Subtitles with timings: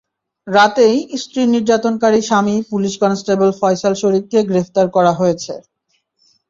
[0.47, 5.53] রাতেই স্ত্রী নির্যাতনকারী স্বামী পুলিশ কনস্টেবল ফয়সাল শরীফকে গ্রেপ্তার করা হয়েছে।